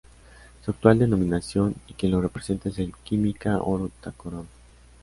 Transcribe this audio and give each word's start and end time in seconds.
Su 0.65 0.71
actual 0.71 0.97
denominación 0.97 1.75
y 1.87 1.93
quien 1.93 2.11
lo 2.13 2.21
representa 2.21 2.69
es 2.69 2.79
el 2.79 2.91
Química 3.03 3.59
Oro 3.61 3.91
Tacoronte. 4.01 4.49